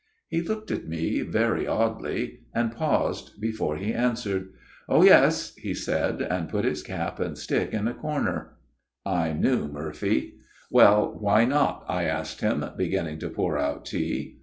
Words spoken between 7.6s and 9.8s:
in a corner." I knew